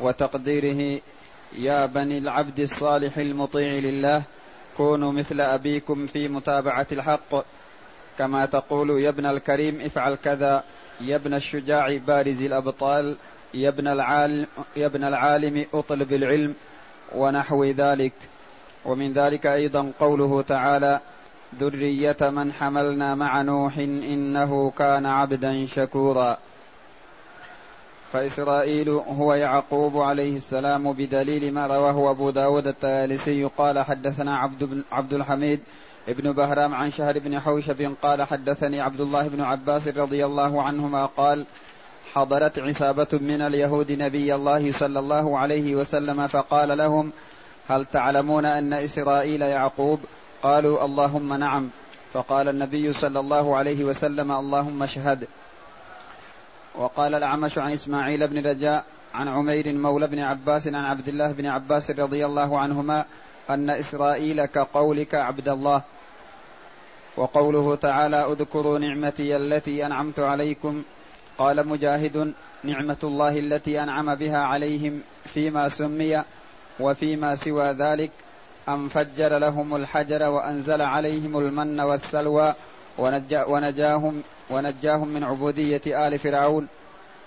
وتقديره 0.00 1.00
يا 1.58 1.86
بني 1.86 2.18
العبد 2.18 2.60
الصالح 2.60 3.18
المطيع 3.18 3.72
لله 3.72 4.22
كونوا 4.76 5.12
مثل 5.12 5.40
أبيكم 5.40 6.06
في 6.06 6.28
متابعة 6.28 6.86
الحق. 6.92 7.44
كما 8.18 8.46
تقول 8.46 8.90
يا 9.02 9.08
ابن 9.08 9.26
الكريم 9.26 9.80
افعل 9.80 10.14
كذا 10.14 10.64
يا 11.00 11.16
ابن 11.16 11.34
الشجاع 11.34 11.96
بارز 11.96 12.42
الأبطال. 12.42 13.16
يا 13.54 13.68
ابن 13.68 13.88
العالم, 13.88 14.46
يا 14.76 14.86
ابن 14.86 15.04
العالم 15.04 15.66
أطلب 15.74 16.12
العلم 16.12 16.54
ونحو 17.14 17.64
ذلك. 17.64 18.12
ومن 18.84 19.12
ذلك 19.12 19.46
أيضا 19.46 19.92
قوله 20.00 20.42
تعالى 20.42 21.00
ذرية 21.60 22.16
من 22.20 22.52
حملنا 22.52 23.14
مع 23.14 23.42
نوح 23.42 23.78
إنه 23.78 24.70
كان 24.70 25.06
عبدا 25.06 25.66
شكورا. 25.66 26.38
فإسرائيل 28.12 28.88
هو 28.88 29.34
يعقوب 29.34 30.00
عليه 30.00 30.36
السلام 30.36 30.92
بدليل 30.92 31.54
ما 31.54 31.66
رواه 31.66 32.10
أبو 32.10 32.30
داود 32.30 32.66
التالسي 32.66 33.44
قال 33.44 33.78
حدثنا 33.78 34.36
عبد, 34.36 34.64
بن 34.64 34.82
عبد 34.92 35.14
الحميد 35.14 35.60
ابن 36.08 36.32
بهرام 36.32 36.74
عن 36.74 36.90
شهر 36.90 37.18
بن 37.18 37.40
حوشب 37.40 37.94
قال 38.02 38.22
حدثني 38.22 38.80
عبد 38.80 39.00
الله 39.00 39.28
بن 39.28 39.40
عباس 39.40 39.88
رضي 39.88 40.24
الله 40.26 40.62
عنهما 40.62 41.06
قال 41.06 41.46
حضرت 42.14 42.58
عصابة 42.58 43.08
من 43.12 43.42
اليهود 43.42 43.92
نبي 43.92 44.34
الله 44.34 44.72
صلى 44.72 44.98
الله 44.98 45.38
عليه 45.38 45.74
وسلم 45.74 46.26
فقال 46.26 46.78
لهم 46.78 47.12
هل 47.68 47.86
تعلمون 47.92 48.44
أن 48.44 48.72
إسرائيل 48.72 49.42
يعقوب؟ 49.42 50.00
قالوا 50.42 50.84
اللهم 50.84 51.34
نعم. 51.34 51.70
فقال 52.12 52.48
النبي 52.48 52.92
صلى 52.92 53.20
الله 53.20 53.56
عليه 53.56 53.84
وسلم 53.84 54.32
اللهم 54.32 54.82
اشهد. 54.82 55.28
وقال 56.74 57.14
الأعمش 57.14 57.58
عن 57.58 57.72
إسماعيل 57.72 58.28
بن 58.28 58.46
رجاء 58.46 58.84
عن 59.14 59.28
عمير 59.28 59.72
مولى 59.72 60.06
بن 60.06 60.18
عباس 60.18 60.66
عن 60.66 60.84
عبد 60.84 61.08
الله 61.08 61.32
بن 61.32 61.46
عباس 61.46 61.90
رضي 61.90 62.26
الله 62.26 62.58
عنهما 62.58 63.04
أن 63.50 63.70
إسرائيل 63.70 64.44
كقولك 64.44 65.14
عبد 65.14 65.48
الله. 65.48 65.82
وقوله 67.16 67.74
تعالى 67.76 68.32
اذكروا 68.32 68.78
نعمتي 68.78 69.36
التي 69.36 69.86
أنعمت 69.86 70.18
عليكم 70.18 70.82
قال 71.38 71.68
مجاهد 71.68 72.32
نعمة 72.64 72.96
الله 73.04 73.38
التي 73.38 73.82
أنعم 73.82 74.14
بها 74.14 74.38
عليهم 74.38 75.00
فيما 75.24 75.68
سمي 75.68 76.22
وفيما 76.80 77.36
سوى 77.36 77.64
ذلك 77.64 78.10
أن 78.68 78.88
فجر 78.88 79.38
لهم 79.38 79.76
الحجر 79.76 80.30
وأنزل 80.30 80.82
عليهم 80.82 81.38
المن 81.38 81.80
والسلوى 81.80 82.54
ونجاهم 83.48 84.22
ونجاهم 84.50 85.08
من 85.08 85.24
عبودية 85.24 86.06
آل 86.06 86.18
فرعون. 86.18 86.68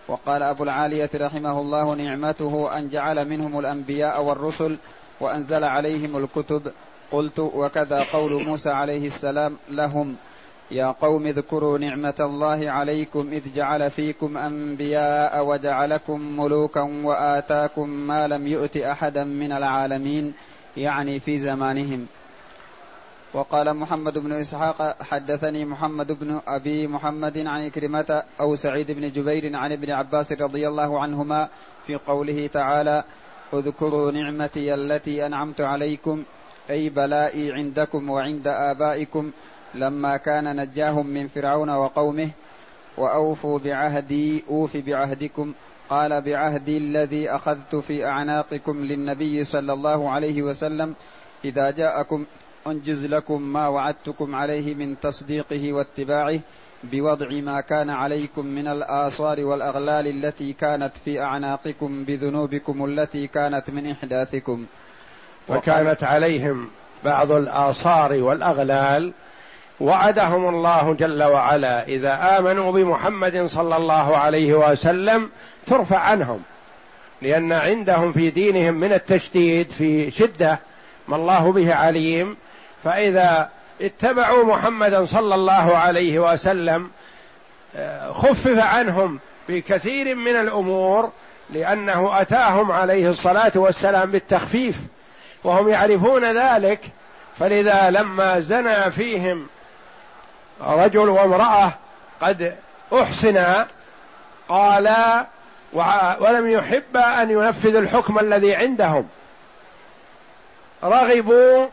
وقال 0.07 0.43
أبو 0.43 0.63
العالية 0.63 1.09
رحمه 1.15 1.59
الله 1.59 1.95
نعمته 1.95 2.77
أن 2.77 2.89
جعل 2.89 3.29
منهم 3.29 3.59
الأنبياء 3.59 4.23
والرسل 4.23 4.77
وأنزل 5.19 5.63
عليهم 5.63 6.17
الكتب. 6.17 6.71
قلت 7.11 7.39
وكذا 7.39 8.05
قول 8.13 8.45
موسى 8.45 8.69
عليه 8.69 9.07
السلام 9.07 9.57
لهم. 9.69 10.15
يا 10.71 10.91
قوم 10.91 11.27
اذكروا 11.27 11.77
نعمة 11.77 12.13
الله 12.19 12.71
عليكم 12.71 13.29
إذ 13.31 13.53
جعل 13.55 13.91
فيكم 13.91 14.37
أنبياء 14.37 15.45
وجعلكم 15.45 16.39
ملوكا 16.39 16.81
وآتاكم 16.81 17.89
ما 17.89 18.27
لم 18.27 18.47
يؤت 18.47 18.77
أحدا 18.77 19.23
من 19.23 19.51
العالمين 19.51 20.33
يعني 20.77 21.19
في 21.19 21.39
زمانهم. 21.39 22.07
وقال 23.33 23.73
محمد 23.73 24.17
بن 24.17 24.31
إسحاق 24.31 25.03
حدثني 25.03 25.65
محمد 25.65 26.11
بن 26.11 26.41
أبي 26.47 26.87
محمد 26.87 27.37
عن 27.37 27.69
كريمة 27.69 28.23
أو 28.39 28.55
سعيد 28.55 28.91
بن 28.91 29.11
جبير 29.11 29.55
عن 29.55 29.71
ابن 29.71 29.91
عباس 29.91 30.31
رضي 30.31 30.67
الله 30.67 30.99
عنهما 30.99 31.49
في 31.87 31.95
قوله 31.95 32.47
تعالى 32.47 33.03
اذكروا 33.53 34.11
نعمتي 34.11 34.73
التي 34.73 35.25
أنعمت 35.25 35.61
عليكم 35.61 36.23
أي 36.69 36.89
بلائي 36.89 37.53
عندكم 37.53 38.09
وعند 38.09 38.47
آبائكم 38.47 39.31
لما 39.75 40.17
كان 40.17 40.55
نجاهم 40.55 41.07
من 41.07 41.27
فرعون 41.27 41.69
وقومه 41.69 42.29
وأوفوا 42.97 43.59
بعهدي 43.59 44.43
أوف 44.49 44.77
بعهدكم 44.77 45.53
قال 45.89 46.21
بعهدي 46.21 46.77
الذي 46.77 47.29
أخذت 47.29 47.75
في 47.75 48.05
أعناقكم 48.05 48.85
للنبي 48.85 49.43
صلى 49.43 49.73
الله 49.73 50.09
عليه 50.09 50.41
وسلم 50.41 50.95
إذا 51.45 51.71
جاءكم 51.71 52.25
أنجز 52.67 53.05
لكم 53.05 53.41
ما 53.41 53.67
وعدتكم 53.67 54.35
عليه 54.35 54.75
من 54.75 54.95
تصديقه 54.99 55.73
واتباعه 55.73 56.39
بوضع 56.83 57.27
ما 57.31 57.61
كان 57.61 57.89
عليكم 57.89 58.45
من 58.45 58.67
الآثار 58.67 59.39
والأغلال 59.45 60.07
التي 60.07 60.53
كانت 60.53 60.91
في 61.05 61.21
أعناقكم 61.21 62.03
بذنوبكم 62.03 62.85
التي 62.85 63.27
كانت 63.27 63.69
من 63.69 63.91
إحداثكم. 63.91 64.65
وكانت 65.49 66.03
عليهم 66.03 66.69
بعض 67.03 67.31
الآثار 67.31 68.13
والأغلال 68.13 69.13
وعدهم 69.79 70.49
الله 70.49 70.93
جل 70.93 71.23
وعلا. 71.23 71.87
إذا 71.87 72.37
آمنوا 72.39 72.71
بمحمد 72.71 73.45
صلى 73.45 73.75
الله 73.75 74.17
عليه 74.17 74.53
وسلم 74.53 75.29
ترفع 75.65 75.97
عنهم 75.97 76.43
لأن 77.21 77.51
عندهم 77.51 78.11
في 78.11 78.29
دينهم 78.29 78.73
من 78.73 78.93
التشديد 78.93 79.71
في 79.71 80.11
شدة 80.11 80.59
ما 81.07 81.15
الله 81.15 81.51
به 81.51 81.75
عليم. 81.75 82.37
فإذا 82.83 83.49
اتبعوا 83.81 84.43
محمدا 84.43 85.05
صلى 85.05 85.35
الله 85.35 85.77
عليه 85.77 86.19
وسلم 86.19 86.89
آه، 87.75 88.11
خفف 88.11 88.59
عنهم 88.59 89.19
بكثير 89.49 90.15
من 90.15 90.35
الأمور 90.35 91.11
لأنه 91.53 92.21
أتاهم 92.21 92.71
عليه 92.71 93.09
الصلاة 93.09 93.51
والسلام 93.55 94.11
بالتخفيف 94.11 94.79
وهم 95.43 95.69
يعرفون 95.69 96.25
ذلك. 96.25 96.79
فلذا 97.39 97.89
لما 97.89 98.39
زنى 98.39 98.91
فيهم 98.91 99.47
رجل 100.61 101.09
وامرأة 101.09 101.71
قد 102.21 102.55
احسنا 102.93 103.67
قالا 104.49 105.25
ولم 106.19 106.49
يحب 106.49 106.97
أن 106.97 107.31
ينفذ 107.31 107.75
الحكم 107.75 108.19
الذي 108.19 108.55
عندهم. 108.55 109.07
رغبوا 110.83 111.67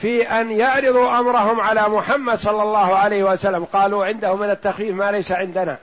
في 0.00 0.22
أن 0.22 0.50
يعرضوا 0.50 1.18
أمرهم 1.18 1.60
على 1.60 1.88
محمد 1.88 2.38
صلى 2.38 2.62
الله 2.62 2.98
عليه 2.98 3.24
وسلم. 3.24 3.64
قالوا 3.64 4.06
عنده 4.06 4.36
من 4.36 4.50
التخفيف 4.50 4.94
ما 4.94 5.10
ليس 5.10 5.32
عندنا. 5.32 5.76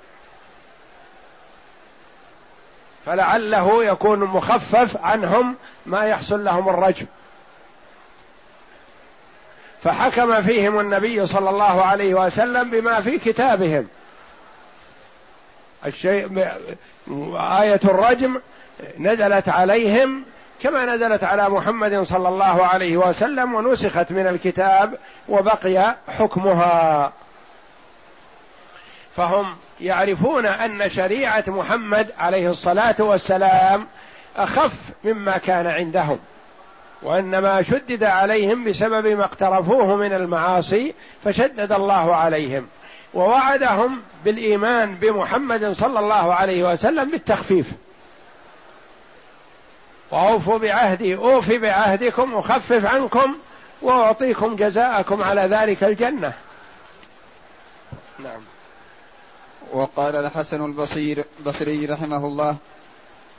فلعله 3.05 3.83
يكون 3.83 4.19
مخفف 4.19 4.97
عنهم 5.03 5.55
ما 5.85 6.05
يحصل 6.05 6.43
لهم 6.43 6.69
الرجم. 6.69 7.05
فحكم 9.85 10.41
فيهم 10.41 10.79
النبي 10.79 11.27
صلى 11.27 11.49
الله 11.49 11.81
عليه 11.85 12.13
وسلم 12.13 12.69
بما 12.69 13.01
في 13.01 13.17
كتابهم. 13.17 13.87
الشيء 15.85 16.47
آية 17.37 17.79
الرجم 17.85 18.41
نزلت 18.99 19.49
عليهم 19.49 20.23
كما 20.61 20.85
نزلت 20.85 21.23
على 21.23 21.49
محمد 21.49 22.01
صلى 22.01 22.29
الله 22.29 22.65
عليه 22.67 22.97
وسلم 22.97 23.53
ونسخت 23.53 24.11
من 24.11 24.27
الكتاب 24.27 24.97
وبقي 25.29 25.95
حكمها. 26.19 27.13
فهم 29.15 29.55
يعرفون 29.81 30.45
أن 30.45 30.89
شريعة 30.89 31.43
محمد 31.47 32.11
عليه 32.19 32.49
الصلاة 32.49 32.95
والسلام 32.99 33.87
أخف 34.37 34.73
مما 35.03 35.37
كان 35.37 35.67
عندهم. 35.67 36.19
وإنما 37.01 37.61
شدد 37.61 38.03
عليهم 38.03 38.63
بسبب 38.63 39.07
ما 39.07 39.23
اقترفوه 39.23 39.95
من 39.95 40.13
المعاصي 40.13 40.93
فشدد 41.23 41.71
الله 41.71 42.15
عليهم. 42.15 42.67
ووعدهم 43.13 44.01
بالإيمان 44.25 44.95
بمحمد 44.95 45.73
صلى 45.73 45.99
الله 45.99 46.33
عليه 46.33 46.71
وسلم 46.73 47.11
بالتخفيف. 47.11 47.71
وأوفوا 50.11 50.57
بعهدي 50.57 51.15
أوفي 51.15 51.57
بعهدكم 51.57 52.33
أخفف 52.33 52.85
عنكم 52.85 53.35
وأعطيكم 53.81 54.55
جزاءكم 54.55 55.23
على 55.23 55.41
ذلك 55.41 55.83
الجنة. 55.83 56.33
نعم. 58.19 58.41
وقال 59.71 60.15
الحسن 60.15 60.65
البصير 60.65 61.25
بصري 61.45 61.85
رحمه 61.85 62.25
الله 62.25 62.55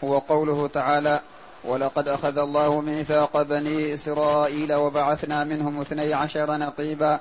هو 0.04 0.18
قوله 0.18 0.68
تعالى 0.68 1.20
ولقد 1.64 2.08
أخذ 2.08 2.38
الله 2.38 2.80
ميثاق 2.80 3.42
بني 3.42 3.94
إسرائيل 3.94 4.74
وبعثنا 4.74 5.44
منهم 5.44 5.80
اثني 5.80 6.14
عشر 6.14 6.56
نقيبا. 6.56 7.20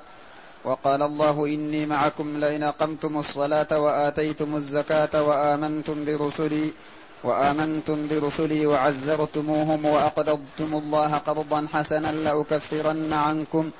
وقال 0.64 1.02
الله 1.02 1.46
إني 1.46 1.86
معكم 1.86 2.40
لئن 2.40 2.62
أقمتم 2.62 3.18
الصلاة 3.18 3.80
وآتيتم 3.80 4.56
الزكاة 4.56 5.22
وآمنتم 5.22 6.04
برسلي 6.04 6.72
وآمنتم 7.24 8.08
برسلي 8.08 8.66
وعزرتموهم 8.66 9.84
وأقرضتم 9.84 10.70
الله 10.74 11.14
قرضا 11.14 11.66
حسنا 11.72 12.12
لأكفرن 12.12 13.12
عنكم 13.12 13.70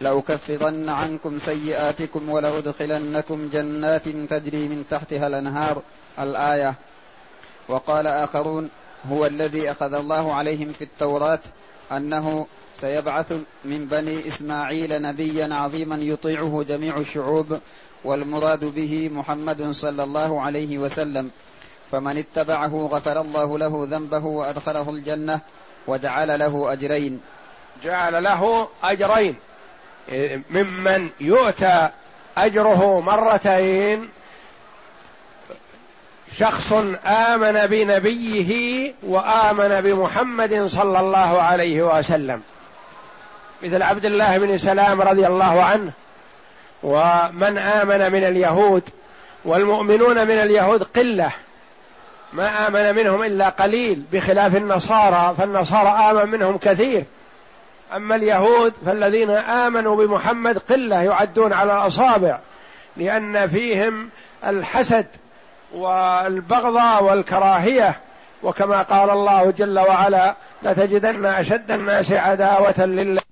لأكفرن 0.00 0.88
عنكم 0.88 1.38
سيئاتكم 1.44 2.28
ولأدخلنكم 2.28 3.48
جنات 3.52 4.08
تجري 4.08 4.68
من 4.68 4.84
تحتها 4.90 5.26
الأنهار. 5.26 5.82
الآية. 6.18 6.74
وقال 7.68 8.06
آخرون 8.06 8.70
هو 9.06 9.26
الذي 9.26 9.70
أخذ 9.70 9.94
الله 9.94 10.34
عليهم 10.34 10.72
في 10.72 10.84
التوراة 10.84 11.40
أنه 11.92 12.46
سيبعث 12.80 13.32
من 13.64 13.86
بني 13.86 14.28
إسماعيل 14.28 15.02
نبيا 15.02 15.54
عظيما 15.54 15.96
يطيعه 15.96 16.64
جميع 16.68 16.96
الشعوب 16.96 17.58
والمراد 18.04 18.64
به 18.64 19.10
محمد 19.12 19.70
صلى 19.70 20.04
الله 20.04 20.40
عليه 20.40 20.78
وسلم. 20.78 21.30
فمن 21.92 22.18
اتبعه 22.18 22.88
غفر 22.92 23.20
الله 23.20 23.58
له 23.58 23.86
ذنبه 23.90 24.24
وأدخله 24.24 24.90
الجنة 24.90 25.40
وجعل 25.86 26.38
له 26.38 26.72
أجرين. 26.72 27.20
جعل 27.84 28.24
له 28.24 28.68
أجرين. 28.84 29.36
ممن 30.50 31.08
يؤتى 31.20 31.88
أجره 32.36 33.00
مرتين 33.00 34.08
شخص 36.36 36.72
آمن 37.06 37.66
بنبيه 37.66 38.92
وآمن 39.02 39.80
بمحمد 39.80 40.66
صلى 40.66 41.00
الله 41.00 41.42
عليه 41.42 41.82
وسلم. 41.82 42.42
مثل 43.62 43.82
عبد 43.82 44.04
الله 44.04 44.38
بن 44.38 44.58
سلام 44.58 45.00
رضي 45.00 45.26
الله 45.26 45.62
عنه 45.62 45.92
ومن 46.82 47.58
آمن 47.58 48.12
من 48.12 48.24
اليهود 48.24 48.82
والمؤمنون 49.44 50.14
من 50.14 50.34
اليهود 50.34 50.82
قلة. 50.82 51.30
ما 52.32 52.66
آمن 52.68 52.94
منهم 52.94 53.22
إلا 53.22 53.48
قليل 53.48 54.02
بخلاف 54.12 54.56
النصارى 54.56 55.34
فالنصارى 55.38 55.88
آمن 55.88 56.30
منهم 56.30 56.58
كثير. 56.58 57.04
أما 57.96 58.14
اليهود 58.14 58.72
فالذين 58.86 59.30
آمنوا 59.30 59.96
بمحمد 59.96 60.58
قلة 60.58 61.02
يعدون 61.02 61.52
على 61.52 61.72
الأصابع 61.72 62.38
لأن 62.96 63.48
فيهم 63.48 64.10
الحسد 64.46 65.06
والبغضاء 65.74 67.04
والكراهية. 67.04 68.00
وكما 68.42 68.82
قال 68.82 69.10
الله 69.10 69.50
جل 69.50 69.78
وعلا 69.78 70.34
لتجدن 70.62 71.26
أشد 71.26 71.70
الناس 71.70 72.12
عداوة 72.12 72.84
لله 72.86 73.22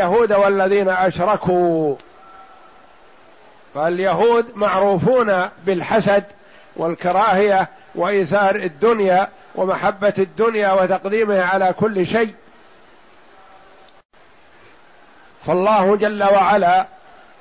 اليهود 0.00 0.32
والذين 0.32 0.88
أشركوا. 0.88 1.96
فاليهود 3.74 4.56
معروفون 4.56 5.48
بالحسد 5.66 6.24
والكراهية 6.76 7.68
وإيثار 7.94 8.56
الدنيا 8.56 9.28
ومحبة 9.54 10.14
الدنيا 10.18 10.72
وتقديمها 10.72 11.44
على 11.44 11.72
كل 11.72 12.06
شيء. 12.06 12.34
فالله 15.46 15.96
جل 15.96 16.22
وعلا 16.24 16.86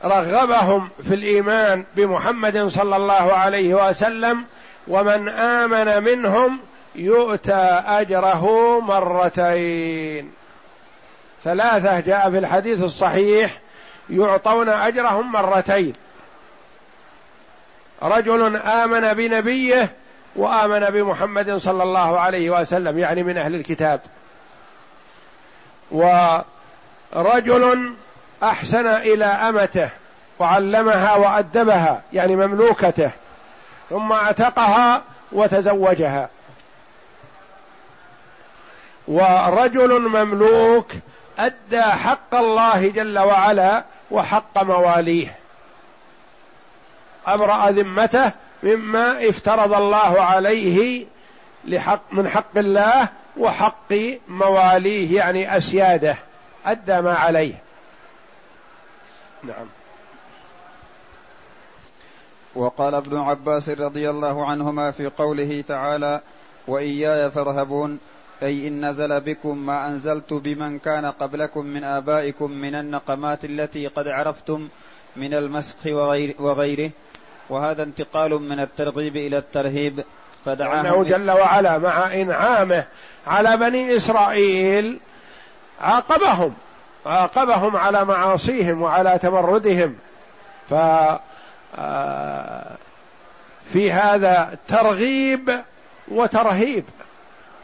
رغبهم 0.06 0.90
في 1.04 1.14
الإيمان 1.14 1.86
بمحمد 1.96 2.68
صلى 2.68 2.96
الله 2.96 3.34
عليه 3.34 3.90
وسلم 3.90 4.46
ومن 4.88 5.30
آمن 5.30 6.04
منهم 6.04 6.60
يؤتى 6.96 7.82
أجره 7.86 8.80
مرتين. 8.80 10.32
ثلاثة 11.44 12.00
جاء 12.00 12.32
في 12.32 12.38
الحديث 12.38 12.84
الصحيح 12.84 13.60
يعطون 14.10 14.70
أجرهم 14.70 15.32
مرتين. 15.32 15.94
رجل 18.04 18.58
آمن 18.58 19.14
بنبيه 19.14 19.92
وآمن 20.36 20.80
بمحمد 20.80 21.58
صلى 21.58 21.84
الله 21.84 22.20
عليه 22.20 22.50
وسلم 22.50 22.98
يعني 22.98 23.24
من 23.24 23.38
أهل 23.38 23.56
الكتاب. 23.56 24.02
ورجل 25.92 27.94
أحسن 28.44 28.88
إلى 28.88 29.26
أمته 29.26 29.90
وعلمها 30.40 31.16
وأدبها 31.16 32.02
يعني 32.14 32.36
مملوكته 32.36 33.12
ثم 33.90 34.12
أعتقها 34.12 35.02
وتزوجها. 35.32 36.30
ورجل 39.08 40.02
مملوك 40.02 40.92
أدى 41.40 41.82
حق 41.82 42.36
الله 42.36 42.88
جل 42.88 43.20
وعلا 43.20 43.84
وحق 44.12 44.64
مواليه. 44.64 45.36
أبرأ 47.26 47.72
ذمته 47.72 48.32
مما 48.64 49.30
افترض 49.30 49.74
الله 49.74 50.22
عليه 50.22 51.06
لحق 51.66 52.02
من 52.12 52.30
حق 52.30 52.58
الله 52.58 53.10
وحق 53.38 53.94
مواليه 54.28 55.18
يعني 55.18 55.58
أسياده 55.58 56.16
أدى 56.66 57.02
ما 57.02 57.16
عليه. 57.16 57.54
نعم. 59.44 59.66
وقال 62.56 62.96
ابن 62.96 63.18
عباس 63.18 63.70
رضي 63.70 64.10
الله 64.10 64.46
عنهما 64.46 64.92
في 64.92 65.08
قوله 65.08 65.64
تعالى 65.68 66.22
وإياي 66.68 67.32
فارهبون 67.32 68.00
أي 68.44 68.68
إن 68.68 68.90
نزل 68.90 69.20
بكم 69.20 69.58
ما 69.58 69.88
أنزلت 69.88 70.34
بمن 70.34 70.80
كان 70.80 71.06
قبلكم 71.06 71.66
من 71.66 71.84
آبائكم 71.84 72.52
من 72.52 72.76
النقمات 72.76 73.46
التي 73.46 73.88
قد 73.88 74.08
عرفتم 74.08 74.68
من 75.16 75.34
المسخ 75.34 75.86
وغير 75.86 76.36
وغيره. 76.40 76.92
وهذا 77.50 77.84
انتقال 77.84 78.32
من 78.32 78.60
الترغيب 78.60 79.16
إلى 79.16 79.38
الترهيب 79.38 80.04
فدعاهم 80.46 81.04
جل 81.04 81.32
وعلا 81.32 81.78
مع 81.78 82.14
إنعامه 82.14 82.86
على 83.28 83.58
بني 83.58 83.96
إسرائيل 83.96 85.00
عاقبهم. 85.82 86.54
عاقبهم 87.06 87.76
على 87.76 88.06
معاصيهم 88.06 88.82
وعلى 88.82 89.20
تمردهم. 89.20 89.96
ف 90.70 90.74
في 93.74 93.92
هذا 93.92 94.58
ترغيب 94.68 95.62
وترهيب. 96.08 96.86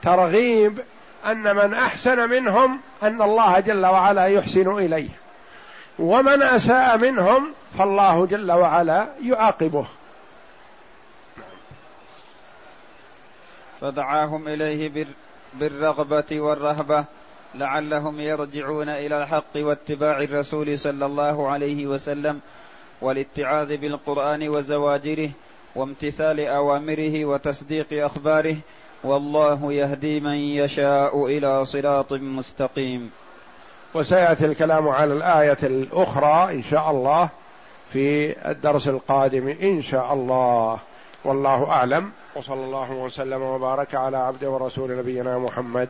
ترغيب 0.01 0.79
أن 1.25 1.55
من 1.55 1.73
أحسن 1.73 2.29
منهم 2.29 2.79
أن 3.03 3.21
الله 3.21 3.59
جل 3.59 3.85
وعلا 3.85 4.25
يحسن 4.25 4.71
إليه. 4.71 5.09
ومن 5.99 6.43
أساء 6.43 6.97
منهم 6.97 7.53
فالله 7.77 8.25
جل 8.25 8.51
وعلا 8.51 9.07
يعاقبه. 9.23 9.85
فدعاهم 13.81 14.47
إليه 14.47 15.05
بالرغبة 15.53 16.41
والرهبة. 16.41 17.05
لعلهم 17.57 18.19
يرجعون 18.19 18.89
إلى 18.89 19.23
الحق 19.23 19.55
واتباع 19.55 20.21
الرسول 20.21 20.79
صلى 20.79 21.05
الله 21.05 21.47
عليه 21.47 21.87
وسلم 21.87 22.39
والاتعاذ 23.01 23.77
بالقرآن 23.77 24.49
وزواجره 24.49 25.29
وامتثال 25.75 26.39
أوامره 26.39 27.25
وتصديق 27.25 28.05
أخباره 28.05 28.57
والله 29.03 29.73
يهدي 29.73 30.19
من 30.19 30.35
يشاء 30.35 31.25
إلى 31.25 31.65
صراط 31.65 32.13
مستقيم. 32.13 33.11
وسيأتي 33.93 34.45
الكلام 34.45 34.87
على 34.87 35.13
الآية 35.13 35.57
الأخرى 35.63 36.55
إن 36.55 36.63
شاء 36.63 36.91
الله 36.91 37.29
في 37.93 38.35
الدرس 38.51 38.87
القادم 38.87 39.47
إن 39.47 39.81
شاء 39.81 40.13
الله. 40.13 40.79
والله 41.25 41.69
أعلم. 41.69 42.11
وصلى 42.35 42.65
الله 42.65 42.91
وسلم 42.91 43.41
وبارك 43.41 43.95
على 43.95 44.17
عبد 44.17 44.45
ورسول 44.45 44.97
نبينا 44.97 45.37
محمد 45.37 45.89